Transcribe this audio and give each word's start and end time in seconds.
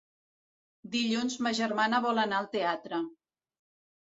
Dilluns 0.95 1.35
ma 1.47 1.51
germana 1.59 2.01
vol 2.07 2.23
anar 2.23 2.41
al 2.41 2.49
teatre. 2.57 3.03